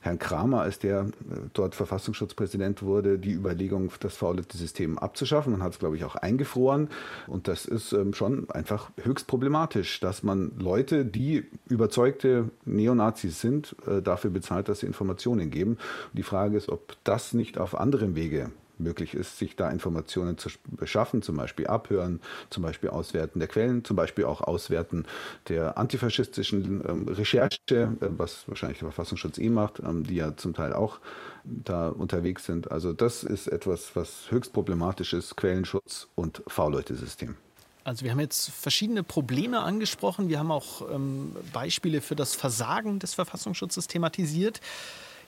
[0.00, 1.08] Herrn Kramer, als der äh,
[1.54, 5.52] dort Verfassungsschutzpräsident wurde, die Überlegung, das verordnete System abzuschaffen.
[5.52, 6.88] Man hat es, glaube ich, auch eingefroren.
[7.26, 13.74] Und das ist ähm, schon einfach höchst problematisch, dass man Leute, die überzeugte Neonazis sind,
[13.86, 15.72] äh, dafür bezahlt, dass sie Informationen geben.
[15.72, 20.38] Und die Frage ist, ob das nicht auf anderem Wege möglich ist, sich da Informationen
[20.38, 25.06] zu beschaffen, zum Beispiel abhören, zum Beispiel Auswerten der Quellen, zum Beispiel auch Auswerten
[25.48, 30.54] der antifaschistischen ähm, Recherche, äh, was wahrscheinlich der Verfassungsschutz eh macht, ähm, die ja zum
[30.54, 30.98] Teil auch
[31.44, 32.70] da unterwegs sind.
[32.70, 37.36] Also das ist etwas, was höchst problematisch ist, Quellenschutz und V-Leute-System.
[37.84, 40.28] Also wir haben jetzt verschiedene Probleme angesprochen.
[40.28, 44.60] Wir haben auch ähm, Beispiele für das Versagen des Verfassungsschutzes thematisiert.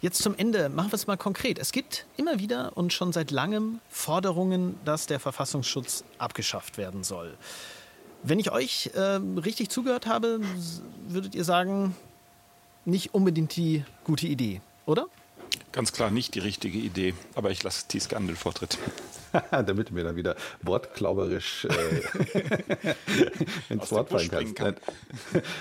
[0.01, 1.59] Jetzt zum Ende machen wir es mal konkret.
[1.59, 7.37] Es gibt immer wieder und schon seit langem Forderungen, dass der Verfassungsschutz abgeschafft werden soll.
[8.23, 10.41] Wenn ich euch äh, richtig zugehört habe,
[11.07, 11.95] würdet ihr sagen,
[12.87, 15.07] nicht unbedingt die gute Idee, oder?
[15.73, 18.79] Ganz klar nicht die richtige Idee, aber ich lasse Thies Gandel Vortritt.
[19.51, 22.95] Damit mir dann wieder wortklauberisch äh,
[23.73, 24.57] ins Wort fallen kannst.
[24.57, 24.75] Kann.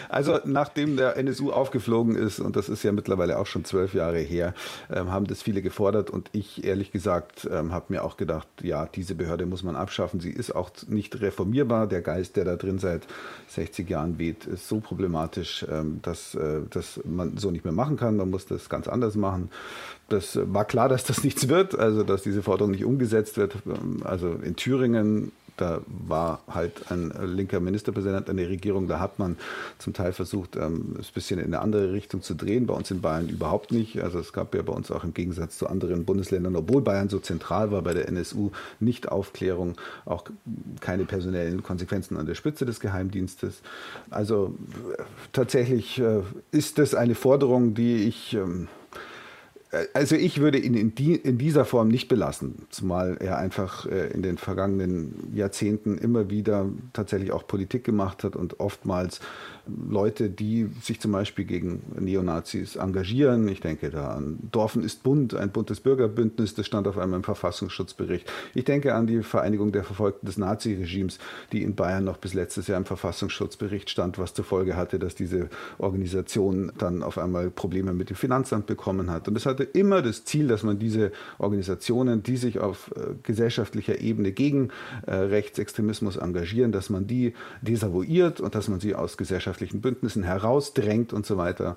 [0.08, 4.20] Also nachdem der NSU aufgeflogen ist, und das ist ja mittlerweile auch schon zwölf Jahre
[4.20, 4.54] her,
[4.92, 8.86] ähm, haben das viele gefordert und ich ehrlich gesagt ähm, habe mir auch gedacht, ja,
[8.86, 10.20] diese Behörde muss man abschaffen.
[10.20, 11.88] Sie ist auch nicht reformierbar.
[11.88, 13.08] Der Geist, der da drin seit
[13.48, 17.98] 60 Jahren weht, ist so problematisch, ähm, dass, äh, dass man so nicht mehr machen
[17.98, 18.18] kann.
[18.18, 19.50] Man muss das ganz anders machen.
[20.10, 23.56] Das war klar, dass das nichts wird, also dass diese Forderung nicht umgesetzt wird.
[24.04, 29.38] Also in Thüringen, da war halt ein linker Ministerpräsident an der Regierung, da hat man
[29.78, 32.66] zum Teil versucht, ähm, es ein bisschen in eine andere Richtung zu drehen.
[32.66, 34.02] Bei uns in Bayern überhaupt nicht.
[34.02, 37.20] Also es gab ja bei uns auch im Gegensatz zu anderen Bundesländern, obwohl Bayern so
[37.20, 40.24] zentral war bei der NSU, nicht Aufklärung, auch
[40.80, 43.62] keine personellen Konsequenzen an der Spitze des Geheimdienstes.
[44.10, 44.56] Also
[45.34, 48.79] tatsächlich äh, ist das eine Forderung, die ich ähm, äh,
[49.94, 54.08] also ich würde ihn in, die, in, dieser Form nicht belassen, zumal er einfach äh,
[54.08, 59.20] in den vergangenen Jahrzehnten immer wieder tatsächlich auch Politik gemacht hat und oftmals
[59.90, 63.48] Leute, die sich zum Beispiel gegen Neonazis engagieren.
[63.48, 67.24] Ich denke da an Dorfen ist bunt, ein buntes Bürgerbündnis, das stand auf einmal im
[67.24, 68.30] Verfassungsschutzbericht.
[68.56, 71.20] Ich denke an die Vereinigung der Verfolgten des Naziregimes,
[71.52, 75.16] die in Bayern noch bis letztes Jahr im Verfassungsschutzbericht stand, was zur Folge hatte, dass
[75.16, 79.28] diese Organisation dann auf einmal Probleme mit dem Finanzamt bekommen hat.
[79.28, 84.00] Und es hatte immer das Ziel, dass man diese Organisationen, die sich auf äh, gesellschaftlicher
[84.02, 84.70] Ebene gegen
[85.06, 90.24] äh, Rechtsextremismus engagieren, dass man die desavouiert und dass man sie aus Gesellschaft wirtschaftlichen Bündnissen
[90.24, 91.76] herausdrängt und so weiter.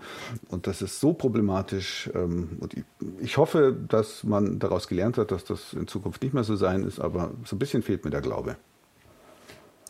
[0.49, 2.11] Und das ist so problematisch.
[2.15, 2.75] Ähm, und
[3.21, 6.85] ich hoffe, dass man daraus gelernt hat, dass das in Zukunft nicht mehr so sein
[6.85, 8.57] ist, aber so ein bisschen fehlt mir der Glaube.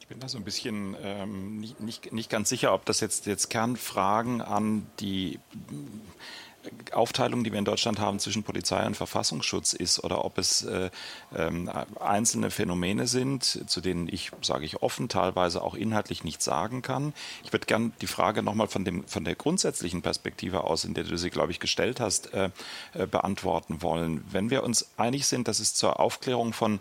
[0.01, 3.27] Ich bin da so ein bisschen ähm, nicht, nicht, nicht ganz sicher, ob das jetzt,
[3.27, 5.39] jetzt Kernfragen an die
[6.93, 10.91] Aufteilung, die wir in Deutschland haben zwischen Polizei und Verfassungsschutz ist oder ob es äh,
[11.35, 11.51] äh,
[12.01, 17.15] einzelne Phänomene sind, zu denen ich, sage ich offen, teilweise auch inhaltlich nichts sagen kann.
[17.45, 21.17] Ich würde gerne die Frage nochmal von, von der grundsätzlichen Perspektive aus, in der du
[21.17, 22.51] sie, glaube ich, gestellt hast, äh,
[22.95, 24.25] äh beantworten wollen.
[24.31, 26.81] Wenn wir uns einig sind, dass es zur Aufklärung von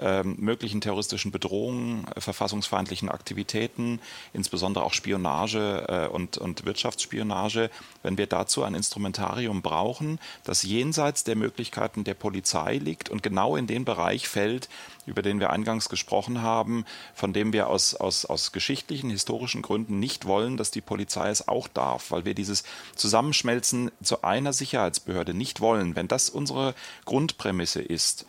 [0.00, 4.00] ähm, möglichen terroristischen Bedrohungen, äh, verfassungsfeindlichen Aktivitäten,
[4.32, 7.70] insbesondere auch Spionage äh, und, und Wirtschaftsspionage,
[8.02, 8.74] wenn wir dazu ein
[9.18, 14.68] Instrumentarium brauchen, das jenseits der Möglichkeiten der Polizei liegt und genau in den Bereich fällt,
[15.06, 19.98] über den wir eingangs gesprochen haben, von dem wir aus, aus, aus geschichtlichen, historischen Gründen
[19.98, 22.62] nicht wollen, dass die Polizei es auch darf, weil wir dieses
[22.94, 25.96] Zusammenschmelzen zu einer Sicherheitsbehörde nicht wollen.
[25.96, 28.24] Wenn das unsere Grundprämisse ist,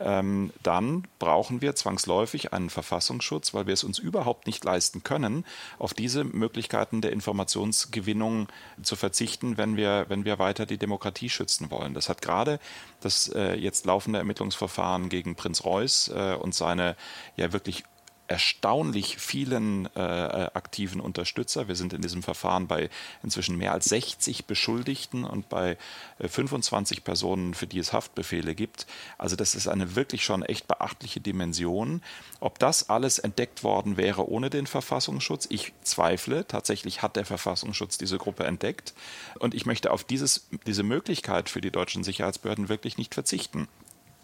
[0.00, 5.44] ähm, dann brauchen wir zwangsläufig einen Verfassungsschutz, weil wir es uns überhaupt nicht leisten können,
[5.78, 8.48] auf diese Möglichkeiten der Informationsgewinnung
[8.82, 11.94] zu verzichten, wenn wir, wenn wir weiter die Demokratie schützen wollen.
[11.94, 12.60] Das hat gerade
[13.00, 16.96] das äh, jetzt laufende Ermittlungsverfahren gegen Prinz Reuß äh, und seine
[17.36, 17.84] ja wirklich
[18.28, 21.66] erstaunlich vielen äh, aktiven Unterstützer.
[21.66, 22.90] Wir sind in diesem Verfahren bei
[23.22, 25.78] inzwischen mehr als 60 Beschuldigten und bei
[26.18, 28.86] äh, 25 Personen, für die es Haftbefehle gibt.
[29.16, 32.02] Also das ist eine wirklich schon echt beachtliche Dimension.
[32.40, 36.46] Ob das alles entdeckt worden wäre ohne den Verfassungsschutz, ich zweifle.
[36.46, 38.92] Tatsächlich hat der Verfassungsschutz diese Gruppe entdeckt.
[39.38, 43.68] Und ich möchte auf dieses, diese Möglichkeit für die deutschen Sicherheitsbehörden wirklich nicht verzichten.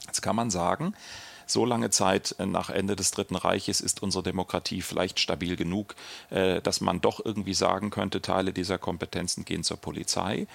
[0.06, 0.94] Jetzt kann man sagen,
[1.46, 5.94] so lange Zeit äh, nach Ende des Dritten Reiches ist unsere Demokratie vielleicht stabil genug,
[6.30, 10.46] äh, dass man doch irgendwie sagen könnte, Teile dieser Kompetenzen gehen zur Polizei.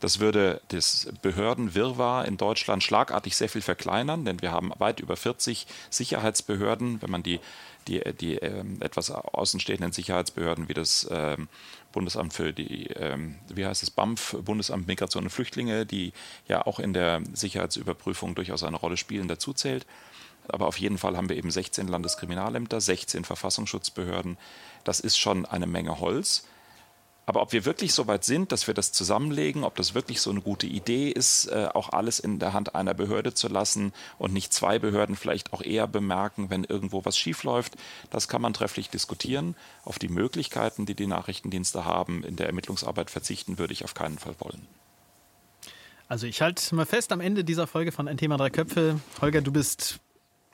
[0.00, 5.14] Das würde das Behördenwirrwarr in Deutschland schlagartig sehr viel verkleinern, denn wir haben weit über
[5.14, 7.38] 40 Sicherheitsbehörden, wenn man die,
[7.86, 11.36] die, die äh, etwas außenstehenden Sicherheitsbehörden wie das äh,
[11.92, 16.14] Bundesamt für die, ähm, wie heißt es, BAMF, Bundesamt Migration und Flüchtlinge, die
[16.48, 19.86] ja auch in der Sicherheitsüberprüfung durchaus eine Rolle spielen, dazu zählt.
[20.52, 24.36] Aber auf jeden Fall haben wir eben 16 Landeskriminalämter, 16 Verfassungsschutzbehörden.
[24.84, 26.44] Das ist schon eine Menge Holz.
[27.30, 30.30] Aber ob wir wirklich so weit sind, dass wir das zusammenlegen, ob das wirklich so
[30.30, 34.32] eine gute Idee ist, äh, auch alles in der Hand einer Behörde zu lassen und
[34.32, 37.76] nicht zwei Behörden vielleicht auch eher bemerken, wenn irgendwo was schiefläuft,
[38.10, 39.54] das kann man trefflich diskutieren.
[39.84, 44.18] Auf die Möglichkeiten, die die Nachrichtendienste haben, in der Ermittlungsarbeit verzichten, würde ich auf keinen
[44.18, 44.66] Fall wollen.
[46.08, 48.98] Also ich halte mal fest am Ende dieser Folge von Ein Thema Drei Köpfe.
[49.20, 50.00] Holger, du bist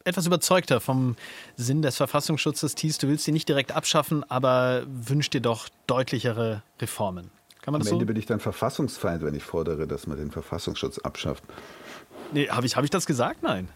[0.06, 1.16] etwas überzeugter vom
[1.56, 2.74] Sinn des Verfassungsschutzes.
[2.74, 7.30] Thies, du willst ihn nicht direkt abschaffen, aber wünschst dir doch deutlichere Reformen.
[7.62, 8.06] Kann man Am das Ende so?
[8.06, 11.42] bin ich dann Verfassungsfeind, wenn ich fordere, dass man den Verfassungsschutz abschafft.
[12.32, 13.42] Nee, habe ich, hab ich das gesagt?
[13.42, 13.68] Nein.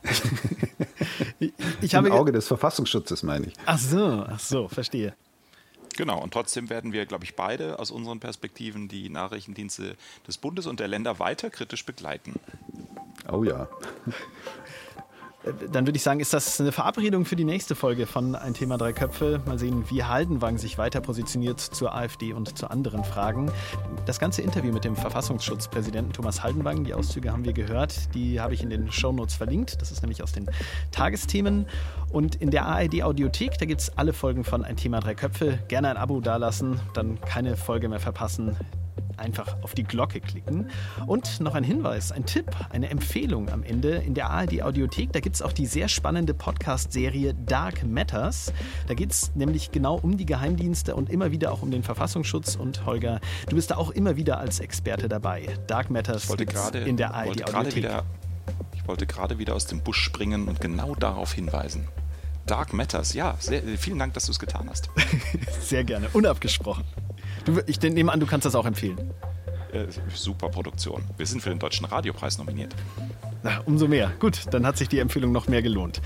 [1.39, 3.55] ich, ich Im Auge des Verfassungsschutzes meine ich.
[3.67, 5.15] Ach so, ach so, verstehe.
[5.97, 10.67] Genau, und trotzdem werden wir, glaube ich, beide aus unseren Perspektiven die Nachrichtendienste des Bundes
[10.67, 12.39] und der Länder weiter kritisch begleiten.
[13.31, 13.69] Oh ja.
[15.43, 18.77] Dann würde ich sagen, ist das eine Verabredung für die nächste Folge von Ein Thema
[18.77, 19.41] Drei Köpfe.
[19.47, 23.51] Mal sehen, wie Haldenwang sich weiter positioniert zur AfD und zu anderen Fragen.
[24.05, 28.53] Das ganze Interview mit dem Verfassungsschutzpräsidenten Thomas Haldenwang, die Auszüge haben wir gehört, die habe
[28.53, 29.81] ich in den Shownotes verlinkt.
[29.81, 30.51] Das ist nämlich aus den
[30.91, 31.67] Tagesthemen.
[32.11, 35.59] Und in der ARD Audiothek, da gibt es alle Folgen von Ein Thema Drei Köpfe.
[35.69, 38.59] Gerne ein Abo dalassen, dann keine Folge mehr verpassen
[39.21, 40.71] einfach auf die Glocke klicken.
[41.07, 43.97] Und noch ein Hinweis, ein Tipp, eine Empfehlung am Ende.
[43.97, 48.53] In der ARD Audiothek, da gibt es auch die sehr spannende Podcast-Serie Dark Matters.
[48.89, 52.57] Da geht es nämlich genau um die Geheimdienste und immer wieder auch um den Verfassungsschutz.
[52.57, 55.47] Und Holger, du bist da auch immer wieder als Experte dabei.
[55.67, 57.77] Dark Matters grade, in der ARD Audiothek.
[57.77, 58.05] Wieder,
[58.75, 61.87] ich wollte gerade wieder aus dem Busch springen und genau darauf hinweisen.
[62.47, 64.91] Dark Matters, ja, sehr, vielen Dank, dass du es getan hast.
[65.61, 66.85] sehr gerne, unabgesprochen.
[67.55, 69.13] Du, ich nehme an, du kannst das auch empfehlen.
[69.73, 71.03] Äh, super Produktion.
[71.17, 72.77] Wir sind für den Deutschen Radiopreis nominiert.
[73.43, 74.13] Na, umso mehr.
[74.21, 76.01] Gut, dann hat sich die Empfehlung noch mehr gelohnt.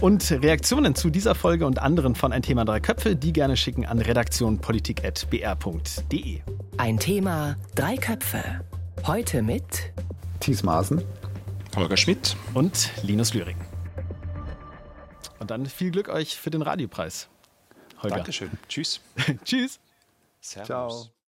[0.00, 3.86] Und Reaktionen zu dieser Folge und anderen von Ein Thema Drei Köpfe, die gerne schicken
[3.86, 6.40] an redaktionpolitik.br.de.
[6.76, 8.60] Ein Thema Drei Köpfe.
[9.06, 9.94] Heute mit
[10.40, 11.02] Thies Maaßen,
[11.76, 13.56] Holger Schmidt und Linus Lühring.
[15.38, 17.30] Und dann viel Glück euch für den Radiopreis.
[18.02, 18.16] Holger.
[18.16, 18.50] Dankeschön.
[18.68, 19.00] Tschüss.
[19.44, 19.79] Tschüss.
[20.40, 20.66] Servus.
[20.66, 21.19] Ciao.